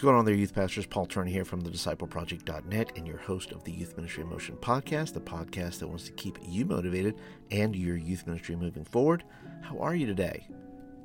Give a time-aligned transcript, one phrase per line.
[0.00, 0.86] What's going on there, youth pastors?
[0.86, 4.56] Paul Turner here from the discipleproject.net and your host of the Youth Ministry in Motion
[4.56, 7.16] podcast, the podcast that wants to keep you motivated
[7.50, 9.24] and your youth ministry moving forward.
[9.60, 10.46] How are you today?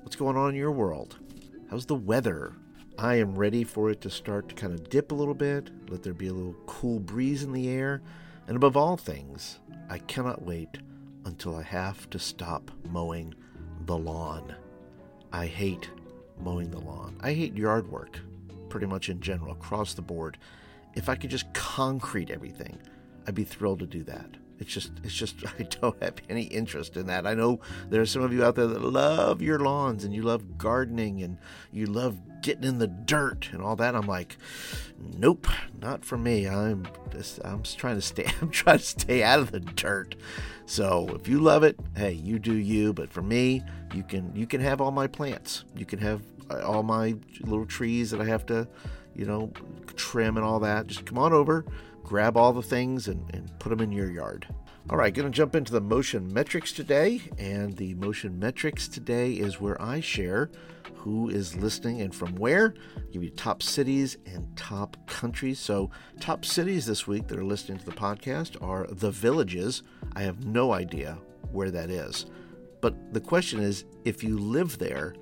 [0.03, 1.19] What's going on in your world?
[1.69, 2.53] How's the weather?
[2.97, 6.01] I am ready for it to start to kind of dip a little bit, let
[6.01, 8.01] there be a little cool breeze in the air,
[8.47, 9.59] and above all things,
[9.89, 10.77] I cannot wait
[11.25, 13.35] until I have to stop mowing
[13.87, 14.55] the lawn.
[15.33, 15.89] I hate
[16.39, 17.17] mowing the lawn.
[17.19, 18.21] I hate yard work
[18.75, 20.37] pretty much in general, across the board.
[20.95, 22.77] If I could just concrete everything,
[23.25, 24.27] I'd be thrilled to do that.
[24.59, 27.25] It's just, it's just, I don't have any interest in that.
[27.25, 30.23] I know there are some of you out there that love your lawns and you
[30.23, 31.37] love gardening and
[31.71, 33.95] you love getting in the dirt and all that.
[33.95, 34.35] I'm like,
[34.99, 35.47] nope,
[35.81, 36.45] not for me.
[36.45, 40.15] I'm just, I'm just trying to stay, I'm trying to stay out of the dirt.
[40.65, 42.91] So if you love it, hey, you do you.
[42.91, 43.63] But for me,
[43.93, 45.63] you can, you can have all my plants.
[45.77, 48.67] You can have all my little trees that I have to,
[49.15, 49.51] you know,
[49.95, 50.87] trim and all that.
[50.87, 51.65] Just come on over,
[52.03, 54.47] grab all the things, and, and put them in your yard.
[54.89, 57.21] All right, going to jump into the motion metrics today.
[57.39, 60.51] And the motion metrics today is where I share
[60.93, 62.73] who is listening and from where.
[62.95, 65.59] I'll give you top cities and top countries.
[65.59, 69.83] So, top cities this week that are listening to the podcast are the villages.
[70.15, 71.17] I have no idea
[71.51, 72.25] where that is.
[72.81, 75.15] But the question is if you live there,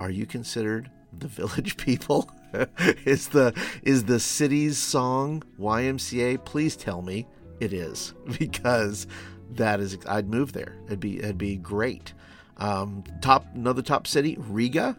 [0.00, 2.30] are you considered the village people?
[3.04, 6.44] is the is the city's song YMCA?
[6.44, 7.26] Please tell me
[7.60, 9.06] it is because
[9.52, 10.76] that is I'd move there.
[10.86, 12.14] It'd be it'd be great.
[12.56, 14.96] Um, top another top city Riga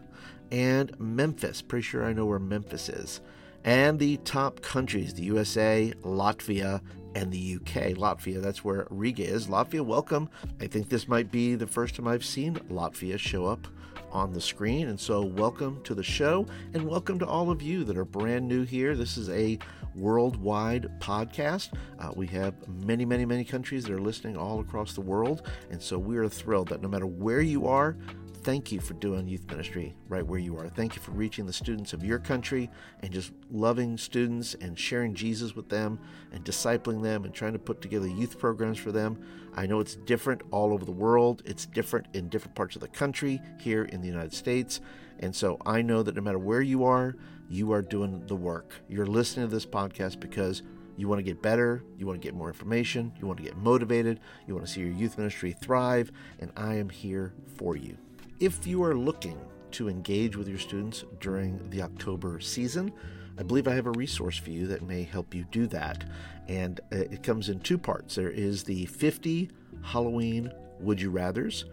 [0.50, 1.62] and Memphis.
[1.62, 3.20] Pretty sure I know where Memphis is.
[3.64, 6.80] And the top countries: the USA, Latvia,
[7.14, 7.94] and the UK.
[7.96, 9.48] Latvia, that's where Riga is.
[9.48, 10.30] Latvia, welcome.
[10.60, 13.66] I think this might be the first time I've seen Latvia show up
[14.12, 14.88] on the screen.
[14.88, 18.46] And so, welcome to the show, and welcome to all of you that are brand
[18.46, 18.96] new here.
[18.96, 19.58] This is a
[19.94, 21.70] worldwide podcast.
[21.98, 25.46] Uh, we have many, many, many countries that are listening all across the world.
[25.70, 27.96] And so, we are thrilled that no matter where you are,
[28.42, 30.68] thank you for doing youth ministry right where you are.
[30.68, 32.70] Thank you for reaching the students of your country
[33.02, 35.98] and just loving students and sharing Jesus with them
[36.32, 39.20] and discipling them and trying to put together youth programs for them.
[39.54, 42.88] I know it's different all over the world, it's different in different parts of the
[42.88, 44.80] country here in the United States.
[45.20, 47.16] And so I know that no matter where you are,
[47.48, 48.74] you are doing the work.
[48.88, 50.62] You're listening to this podcast because
[50.96, 53.56] you want to get better, you want to get more information, you want to get
[53.56, 57.96] motivated, you want to see your youth ministry thrive, and I am here for you.
[58.40, 59.38] If you are looking
[59.72, 62.90] to engage with your students during the October season,
[63.38, 66.04] I believe I have a resource for you that may help you do that.
[66.48, 68.14] And uh, it comes in two parts.
[68.14, 69.50] There is the 50
[69.82, 71.64] Halloween Would You Rathers,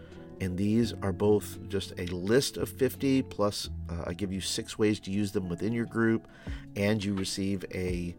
[0.42, 4.78] and these are both just a list of 50 plus uh, I give you six
[4.78, 6.28] ways to use them within your group,
[6.76, 8.14] and you receive a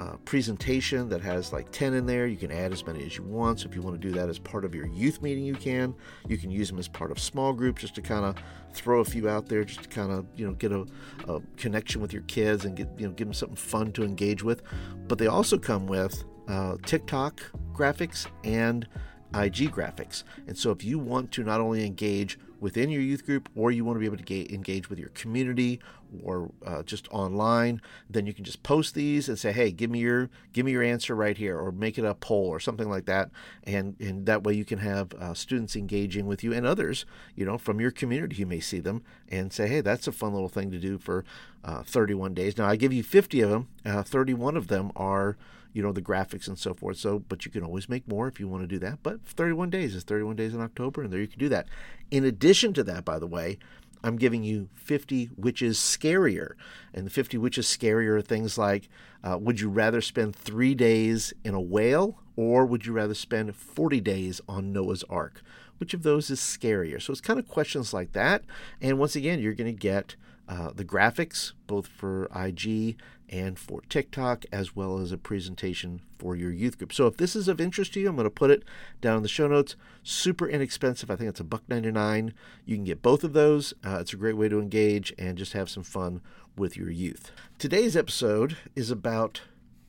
[0.00, 2.26] uh, presentation that has like 10 in there.
[2.26, 3.60] You can add as many as you want.
[3.60, 5.94] So if you want to do that as part of your youth meeting, you can.
[6.28, 8.36] You can use them as part of small groups just to kind of
[8.72, 10.86] throw a few out there, just to kind of you know get a,
[11.26, 14.42] a, connection with your kids and get you know give them something fun to engage
[14.42, 14.62] with.
[15.08, 17.40] But they also come with uh, TikTok
[17.72, 18.86] graphics and
[19.34, 20.24] IG graphics.
[20.46, 23.84] And so if you want to not only engage within your youth group or you
[23.84, 25.80] want to be able to engage with your community
[26.24, 30.00] or uh, just online then you can just post these and say hey give me
[30.00, 33.04] your give me your answer right here or make it a poll or something like
[33.06, 33.30] that.
[33.64, 37.04] And and that way you can have uh, students engaging with you and others
[37.34, 40.32] you know from your community you may see them and say hey that's a fun
[40.32, 41.24] little thing to do for
[41.64, 42.56] uh, 31 days.
[42.56, 45.36] Now i give you 50 of them uh, 31 of them are
[45.72, 46.96] you know the graphics and so forth.
[46.96, 49.70] So but you can always make more if you want to do that but 31
[49.70, 51.68] days is 31 days in october and there you can do that.
[52.10, 53.58] In addition to that by the way
[54.04, 56.52] i'm giving you 50 which is scarier
[56.94, 58.88] and the 50 which is scarier are things like
[59.24, 63.54] uh, would you rather spend three days in a whale or would you rather spend
[63.56, 65.42] 40 days on noah's ark?
[65.78, 67.02] Which of those is scarier?
[67.02, 68.44] So it's kind of questions like that
[68.80, 70.14] and once again you're going to get
[70.48, 72.96] uh, the graphics, both for IG
[73.28, 76.92] and for TikTok, as well as a presentation for your youth group.
[76.92, 78.64] So if this is of interest to you, I'm going to put it
[79.02, 79.76] down in the show notes.
[80.02, 81.10] Super inexpensive.
[81.10, 82.32] I think it's a buck 99.
[82.64, 83.74] You can get both of those.
[83.84, 86.22] Uh, it's a great way to engage and just have some fun
[86.56, 87.30] with your youth.
[87.58, 89.42] Today's episode is about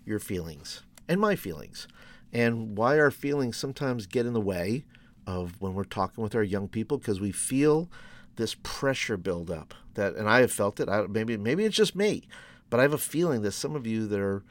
[0.06, 1.88] your feelings and my feelings
[2.34, 4.84] and why our feelings sometimes get in the way
[5.26, 7.90] of when we're talking with our young people because we feel
[8.40, 10.88] this pressure build up that and I have felt it.
[10.90, 12.24] I, maybe maybe it's just me
[12.70, 14.44] but I have a feeling that some of you that are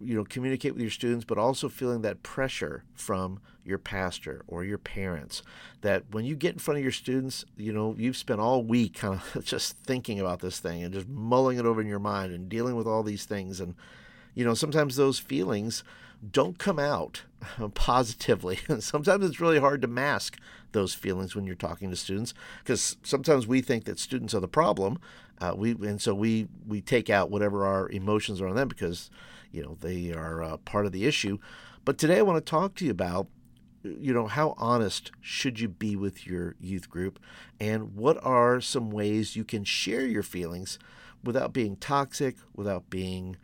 [0.00, 4.64] you know communicate with your students but also feeling that pressure from your pastor or
[4.64, 5.42] your parents
[5.82, 8.94] that when you get in front of your students you know you've spent all week
[8.94, 12.32] kind of just thinking about this thing and just mulling it over in your mind
[12.32, 13.60] and dealing with all these things.
[13.60, 13.74] And
[14.34, 15.84] you know sometimes those feelings
[16.30, 17.22] don't come out
[17.74, 20.38] positively sometimes it's really hard to mask
[20.72, 24.48] those feelings when you're talking to students because sometimes we think that students are the
[24.48, 24.98] problem
[25.40, 29.10] uh, we and so we we take out whatever our emotions are on them because
[29.50, 31.38] you know they are uh, part of the issue.
[31.84, 33.28] But today I want to talk to you about
[33.82, 37.20] you know how honest should you be with your youth group
[37.60, 40.78] and what are some ways you can share your feelings
[41.22, 43.36] without being toxic without being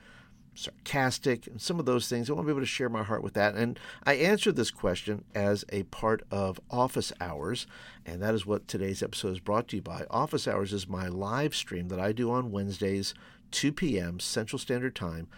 [0.54, 2.28] sarcastic and some of those things.
[2.28, 3.54] I want to be able to share my heart with that.
[3.54, 7.66] And i answered this question as a part of office hours
[8.04, 10.04] and that is what today's episode is brought to you by.
[10.10, 13.14] Office hours is my live stream that i do on wednesdays
[13.50, 15.28] 2 p.m central standard time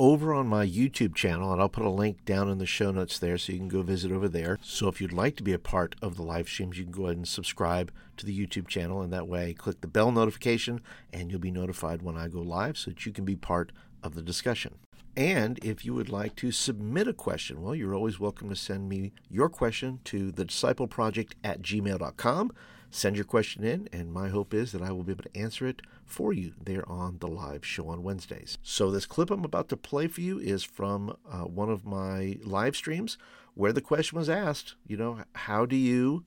[0.00, 3.18] over on my YouTube channel, and I'll put a link down in the show notes
[3.18, 4.58] there so you can go visit over there.
[4.62, 7.04] So if you'd like to be a part of the live streams, you can go
[7.04, 10.80] ahead and subscribe to the YouTube channel, and that way click the bell notification
[11.12, 14.14] and you'll be notified when I go live so that you can be part of
[14.14, 14.76] the discussion.
[15.18, 18.88] And if you would like to submit a question, well, you're always welcome to send
[18.88, 22.52] me your question to the disciple project at gmail.com.
[22.90, 25.66] Send your question in, and my hope is that I will be able to answer
[25.66, 28.58] it for you there on the live show on Wednesdays.
[28.62, 32.38] So, this clip I'm about to play for you is from uh, one of my
[32.42, 33.16] live streams
[33.54, 36.24] where the question was asked, you know, how do you,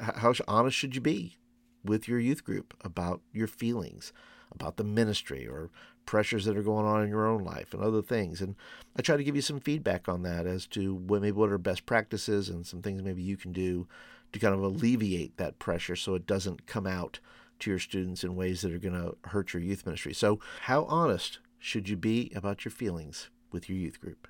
[0.00, 1.38] how honest should you be
[1.84, 4.12] with your youth group about your feelings,
[4.50, 5.70] about the ministry, or
[6.04, 8.40] pressures that are going on in your own life and other things.
[8.40, 8.56] And
[8.96, 11.58] I try to give you some feedback on that as to what maybe what are
[11.58, 13.86] best practices and some things maybe you can do
[14.32, 17.20] to kind of alleviate that pressure so it doesn't come out
[17.60, 20.12] to your students in ways that are going to hurt your youth ministry.
[20.12, 24.26] So, how honest should you be about your feelings with your youth group?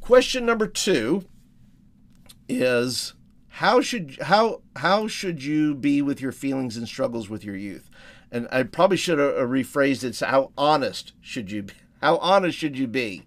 [0.00, 1.24] Question number 2
[2.48, 3.14] is
[3.48, 7.88] how should how how should you be with your feelings and struggles with your youth?
[8.30, 10.14] And I probably should have uh, rephrased it.
[10.16, 11.74] So how honest should you be?
[12.02, 13.24] How honest should you be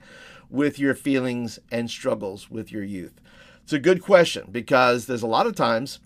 [0.50, 3.20] with your feelings and struggles with your youth?
[3.68, 6.00] It's a good question because there's a lot of times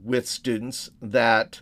[0.00, 1.60] with students that,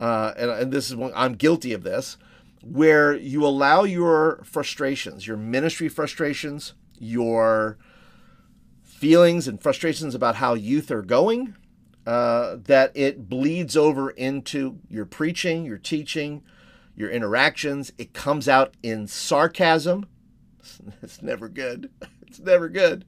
[0.00, 2.16] uh, and, and this is one, I'm guilty of this,
[2.60, 7.78] where you allow your frustrations, your ministry frustrations, your
[8.82, 11.54] feelings and frustrations about how youth are going,
[12.04, 16.42] uh, that it bleeds over into your preaching, your teaching,
[16.96, 17.92] your interactions.
[17.96, 20.06] It comes out in sarcasm.
[21.00, 21.90] It's never good.
[22.30, 23.04] It's never good.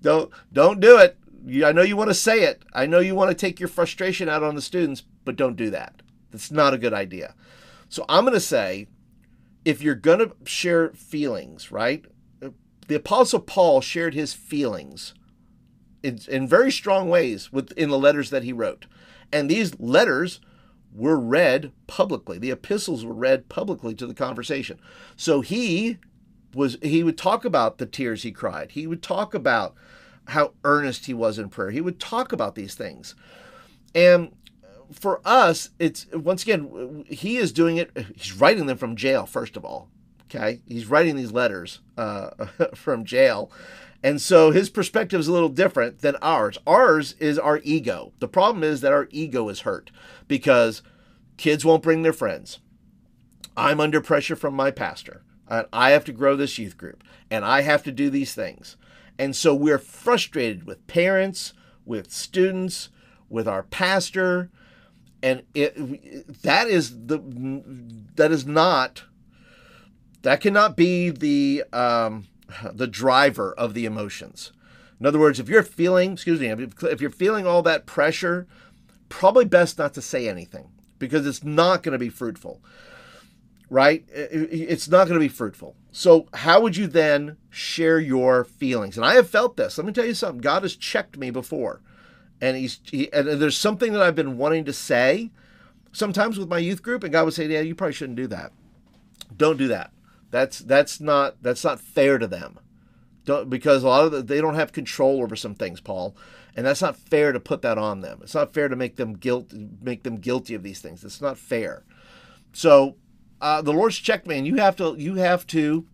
[0.00, 1.18] Don't don't do it.
[1.64, 2.62] I know you want to say it.
[2.72, 5.68] I know you want to take your frustration out on the students, but don't do
[5.70, 6.00] that.
[6.30, 7.34] That's not a good idea.
[7.90, 8.86] So I'm going to say
[9.64, 12.04] if you're going to share feelings, right?
[12.88, 15.12] The apostle Paul shared his feelings
[16.02, 18.86] in, in very strong ways within the letters that he wrote.
[19.30, 20.40] And these letters
[20.94, 22.38] were read publicly.
[22.38, 24.80] The epistles were read publicly to the conversation.
[25.16, 25.98] So he
[26.54, 28.72] was he would talk about the tears he cried.
[28.72, 29.74] He would talk about
[30.28, 31.70] how earnest he was in prayer.
[31.70, 33.14] He would talk about these things.
[33.94, 34.34] And
[34.92, 37.90] for us, it's once again, he is doing it.
[38.14, 39.88] He's writing them from jail, first of all.
[40.24, 40.60] Okay.
[40.66, 42.30] He's writing these letters uh,
[42.74, 43.50] from jail.
[44.04, 46.58] And so his perspective is a little different than ours.
[46.66, 48.12] Ours is our ego.
[48.18, 49.90] The problem is that our ego is hurt
[50.26, 50.82] because
[51.36, 52.58] kids won't bring their friends.
[53.56, 57.44] I'm under pressure from my pastor and I have to grow this youth group, and
[57.44, 58.76] I have to do these things.
[59.18, 61.52] And so we're frustrated with parents,
[61.84, 62.88] with students,
[63.28, 64.50] with our pastor,
[65.22, 67.18] and it that is the
[68.16, 69.04] that is not
[70.22, 72.26] that cannot be the um,
[72.72, 74.52] the driver of the emotions.
[74.98, 78.46] In other words, if you're feeling, excuse me, if you're feeling all that pressure,
[79.08, 82.60] probably best not to say anything because it's not going to be fruitful
[83.72, 84.04] right?
[84.12, 85.74] It's not going to be fruitful.
[85.90, 88.98] So, how would you then share your feelings?
[88.98, 89.78] And I have felt this.
[89.78, 90.42] Let me tell you something.
[90.42, 91.80] God has checked me before,
[92.40, 95.30] and he's he, and there's something that I've been wanting to say.
[95.90, 98.52] Sometimes with my youth group, and God would say, "Yeah, you probably shouldn't do that.
[99.34, 99.90] Don't do that.
[100.30, 102.58] That's that's not that's not fair to them."
[103.24, 106.14] Don't, because a lot of the, they don't have control over some things, Paul,
[106.56, 108.20] and that's not fair to put that on them.
[108.22, 111.04] It's not fair to make them guilt make them guilty of these things.
[111.04, 111.84] It's not fair.
[112.52, 112.96] So
[113.42, 115.84] uh, the Lord's checked me, you have to you have to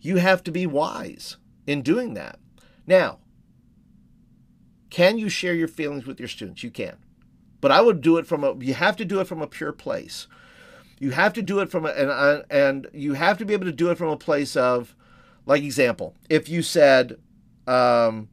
[0.00, 1.36] you have to be wise
[1.66, 2.38] in doing that.
[2.86, 3.20] Now,
[4.90, 6.64] can you share your feelings with your students?
[6.64, 6.96] You can,
[7.60, 8.56] but I would do it from a.
[8.56, 10.26] You have to do it from a pure place.
[10.98, 13.72] You have to do it from a, and and you have to be able to
[13.72, 14.96] do it from a place of,
[15.46, 17.18] like example, if you said,
[17.68, 18.28] um,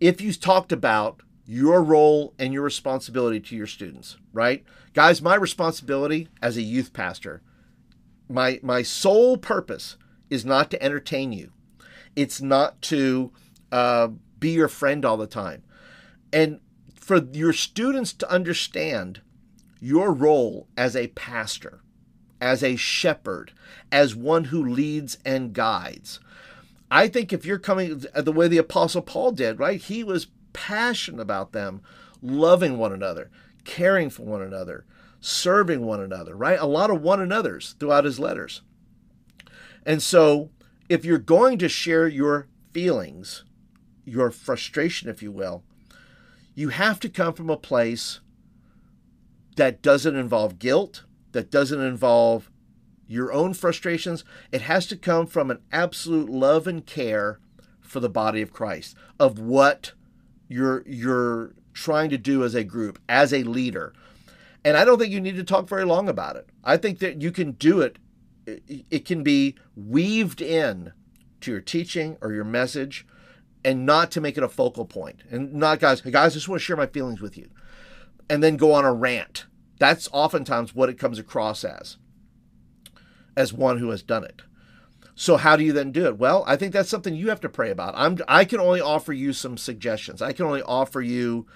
[0.00, 5.34] if you talked about your role and your responsibility to your students, right, guys, my
[5.34, 7.42] responsibility as a youth pastor,
[8.28, 9.96] my my sole purpose
[10.30, 11.50] is not to entertain you,
[12.16, 13.32] it's not to
[13.70, 14.08] uh,
[14.38, 15.62] be your friend all the time,
[16.32, 16.60] and
[16.94, 19.20] for your students to understand
[19.80, 21.80] your role as a pastor,
[22.40, 23.52] as a shepherd,
[23.90, 26.20] as one who leads and guides.
[26.88, 29.80] I think if you're coming the way the Apostle Paul did, right?
[29.80, 31.82] He was passionate about them
[32.20, 33.30] loving one another,
[33.64, 34.84] caring for one another,
[35.20, 36.58] serving one another, right?
[36.58, 38.62] A lot of one another's throughout his letters.
[39.84, 40.50] And so,
[40.88, 43.44] if you're going to share your feelings,
[44.04, 45.62] your frustration, if you will,
[46.54, 48.20] you have to come from a place
[49.56, 52.50] that doesn't involve guilt, that doesn't involve
[53.06, 54.24] your own frustrations.
[54.50, 57.40] It has to come from an absolute love and care
[57.80, 59.92] for the body of Christ, of what
[60.52, 63.92] you're you're trying to do as a group, as a leader.
[64.64, 66.48] And I don't think you need to talk very long about it.
[66.62, 67.98] I think that you can do it.
[68.46, 70.92] It can be weaved in
[71.40, 73.06] to your teaching or your message
[73.64, 75.22] and not to make it a focal point.
[75.30, 77.48] And not guys, hey guys, I just want to share my feelings with you
[78.28, 79.46] and then go on a rant.
[79.78, 81.96] That's oftentimes what it comes across as,
[83.36, 84.42] as one who has done it.
[85.14, 86.18] So how do you then do it?
[86.18, 87.94] Well, I think that's something you have to pray about.
[87.96, 90.22] I'm I can only offer you some suggestions.
[90.22, 91.46] I can only offer you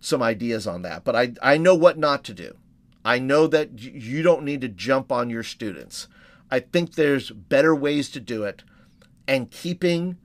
[0.00, 2.56] some ideas on that, but I I know what not to do.
[3.04, 6.08] I know that you don't need to jump on your students.
[6.50, 8.62] I think there's better ways to do it
[9.26, 10.18] and keeping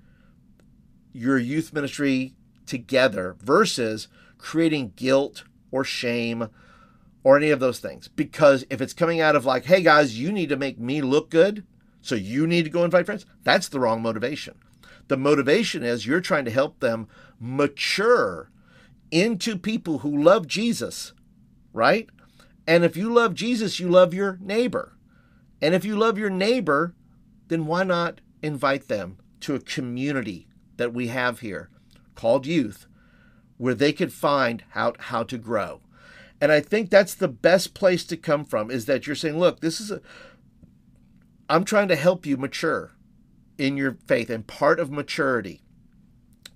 [1.14, 6.50] your youth ministry together versus creating guilt or shame
[7.24, 8.08] or any of those things.
[8.08, 11.30] Because if it's coming out of like, hey guys, you need to make me look
[11.30, 11.66] good,
[12.08, 14.56] so you need to go invite friends, that's the wrong motivation.
[15.10, 18.50] The motivation is you're trying to help them mature
[19.12, 21.12] into people who love Jesus,
[21.74, 22.10] right?
[22.66, 24.98] And if you love Jesus, you love your neighbor.
[25.62, 26.96] And if you love your neighbor,
[27.50, 30.48] then why not invite them to a community
[30.78, 31.70] that we have here
[32.16, 32.88] called youth
[33.58, 35.82] where they could find how, how to grow.
[36.40, 39.60] And I think that's the best place to come from is that you're saying, look,
[39.60, 40.02] this is a,
[41.50, 42.92] I'm trying to help you mature
[43.58, 44.30] in your faith.
[44.30, 45.62] And part of maturity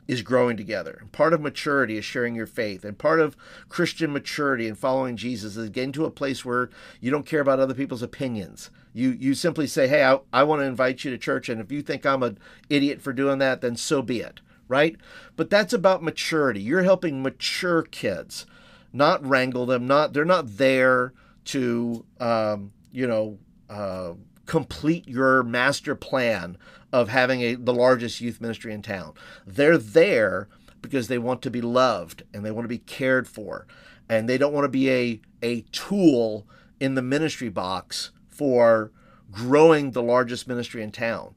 [0.07, 0.97] is growing together.
[1.01, 2.83] And part of maturity is sharing your faith.
[2.83, 3.37] And part of
[3.69, 6.69] Christian maturity and following Jesus is getting to a place where
[6.99, 8.69] you don't care about other people's opinions.
[8.93, 11.47] You you simply say, hey, I, I want to invite you to church.
[11.47, 12.37] And if you think I'm an
[12.69, 14.95] idiot for doing that, then so be it right?
[15.35, 16.61] But that's about maturity.
[16.61, 18.45] You're helping mature kids,
[18.93, 19.85] not wrangle them.
[19.85, 21.13] Not they're not there
[21.45, 23.37] to um, you know
[23.69, 24.13] uh,
[24.45, 26.57] complete your master plan
[26.91, 29.13] of having a the largest youth ministry in town.
[29.45, 30.47] They're there
[30.81, 33.67] because they want to be loved and they want to be cared for,
[34.09, 36.47] and they don't want to be a a tool
[36.79, 38.91] in the ministry box for
[39.31, 41.35] growing the largest ministry in town.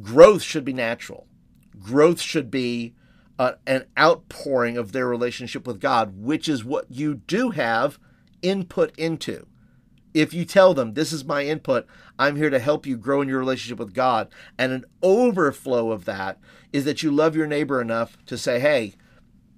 [0.00, 1.26] Growth should be natural
[1.80, 2.94] growth should be
[3.38, 7.98] uh, an outpouring of their relationship with God, which is what you do have
[8.42, 9.46] input into.
[10.14, 11.86] If you tell them, This is my input,
[12.18, 16.04] I'm here to help you grow in your relationship with God, and an overflow of
[16.04, 16.38] that
[16.72, 18.94] is that you love your neighbor enough to say, Hey,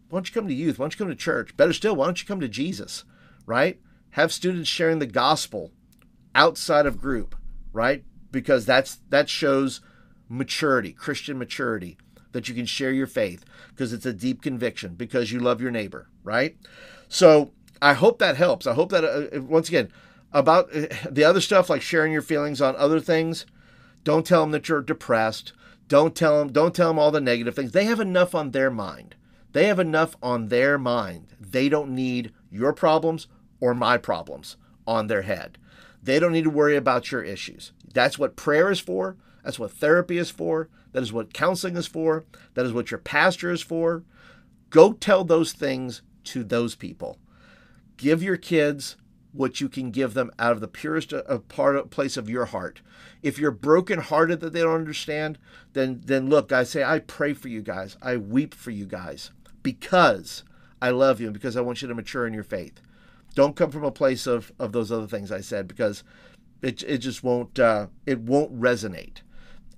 [0.08, 0.78] why don't you come to youth?
[0.78, 1.56] Why don't you come to church?
[1.56, 3.04] Better still, why don't you come to Jesus?
[3.44, 3.80] Right?
[4.10, 5.72] Have students sharing the gospel
[6.34, 7.36] outside of group,
[7.72, 8.04] right?
[8.30, 9.80] Because that's that shows
[10.28, 11.98] maturity, Christian maturity
[12.32, 15.70] that you can share your faith because it's a deep conviction because you love your
[15.70, 16.56] neighbor, right?
[17.08, 18.66] So I hope that helps.
[18.66, 19.90] I hope that, uh, once again,
[20.36, 23.46] about uh, the other stuff like sharing your feelings on other things,
[24.04, 25.54] don't tell them that you're depressed.
[25.88, 27.72] Don't tell them, don't tell them all the negative things.
[27.72, 29.14] They have enough on their mind.
[29.52, 31.28] They have enough on their mind.
[31.40, 33.28] They don't need your problems
[33.60, 35.56] or my problems on their head.
[36.02, 37.72] They don't need to worry about your issues.
[37.94, 39.16] That's what prayer is for.
[39.42, 40.68] That's what therapy is for.
[40.92, 42.24] That is what counseling is for.
[42.54, 44.02] That is what your pastor is for.
[44.68, 47.18] Go tell those things to those people.
[47.96, 48.96] Give your kids
[49.36, 51.12] what you can give them out of the purest
[51.48, 52.80] part of, place of your heart.
[53.22, 55.38] If you're brokenhearted that they don't understand,
[55.72, 57.96] then then look, I say I pray for you guys.
[58.02, 59.30] I weep for you guys
[59.62, 60.44] because
[60.80, 62.80] I love you and because I want you to mature in your faith.
[63.34, 66.02] Don't come from a place of of those other things I said because
[66.62, 69.18] it it just won't uh, it won't resonate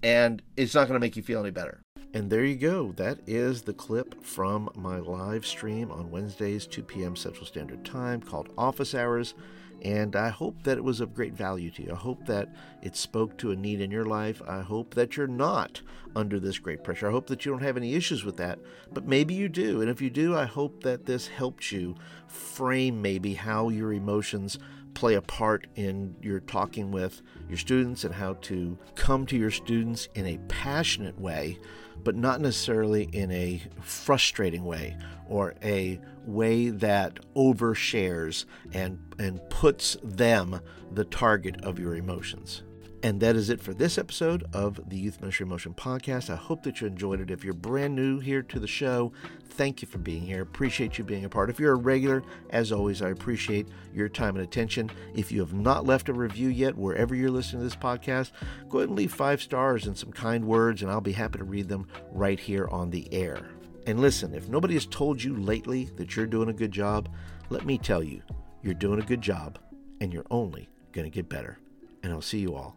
[0.02, 1.80] and it's not going to make you feel any better.
[2.14, 2.92] And there you go.
[2.92, 7.14] That is the clip from my live stream on Wednesdays, 2 p.m.
[7.14, 9.34] Central Standard Time called Office Hours.
[9.82, 11.92] And I hope that it was of great value to you.
[11.92, 12.48] I hope that
[12.82, 14.42] it spoke to a need in your life.
[14.48, 15.82] I hope that you're not
[16.16, 17.08] under this great pressure.
[17.08, 18.58] I hope that you don't have any issues with that,
[18.92, 19.80] but maybe you do.
[19.80, 21.94] And if you do, I hope that this helped you
[22.26, 24.58] frame maybe how your emotions
[24.98, 29.50] play a part in your talking with your students and how to come to your
[29.52, 31.56] students in a passionate way,
[32.02, 34.96] but not necessarily in a frustrating way
[35.28, 42.64] or a way that overshares and, and puts them the target of your emotions.
[43.00, 46.30] And that is it for this episode of the Youth Ministry Motion podcast.
[46.30, 47.30] I hope that you enjoyed it.
[47.30, 49.12] If you're brand new here to the show,
[49.50, 50.42] thank you for being here.
[50.42, 51.48] Appreciate you being a part.
[51.48, 54.90] If you're a regular, as always, I appreciate your time and attention.
[55.14, 58.32] If you have not left a review yet, wherever you're listening to this podcast,
[58.68, 61.44] go ahead and leave five stars and some kind words, and I'll be happy to
[61.44, 63.48] read them right here on the air.
[63.86, 67.08] And listen, if nobody has told you lately that you're doing a good job,
[67.48, 68.22] let me tell you,
[68.64, 69.60] you're doing a good job,
[70.00, 71.58] and you're only going to get better.
[72.02, 72.76] And I'll see you all